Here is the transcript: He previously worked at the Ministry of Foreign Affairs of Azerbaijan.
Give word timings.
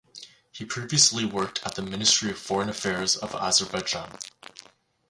He 0.51 0.65
previously 0.65 1.25
worked 1.25 1.63
at 1.63 1.75
the 1.75 1.83
Ministry 1.83 2.31
of 2.31 2.39
Foreign 2.39 2.69
Affairs 2.69 3.15
of 3.15 3.35
Azerbaijan. 3.35 4.17